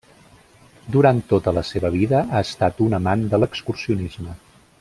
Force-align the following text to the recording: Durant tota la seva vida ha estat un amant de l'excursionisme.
Durant 0.95 1.19
tota 1.33 1.53
la 1.59 1.63
seva 1.73 1.93
vida 1.97 2.23
ha 2.39 2.43
estat 2.49 2.83
un 2.89 3.01
amant 3.03 3.27
de 3.35 3.45
l'excursionisme. 3.45 4.39